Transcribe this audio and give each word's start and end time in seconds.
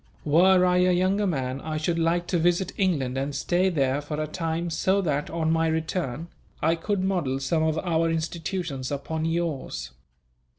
Were 0.25 0.65
I 0.65 0.77
a 0.77 0.91
younger 0.91 1.27
man, 1.27 1.61
I 1.61 1.77
should 1.77 1.99
like 1.99 2.25
to 2.29 2.39
visit 2.39 2.71
England 2.75 3.19
and 3.19 3.35
stay 3.35 3.69
there 3.69 4.01
for 4.01 4.19
a 4.19 4.25
time 4.25 4.71
so 4.71 4.99
that, 4.99 5.29
on 5.29 5.51
my 5.51 5.67
return, 5.67 6.27
I 6.59 6.73
could 6.73 7.03
model 7.03 7.39
some 7.39 7.61
of 7.61 7.77
our 7.77 8.09
institutions 8.09 8.89
upon 8.91 9.25
yours. 9.25 9.91